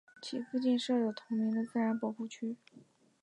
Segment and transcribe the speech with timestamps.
[0.19, 2.57] 其附近设有同名的自然保护区。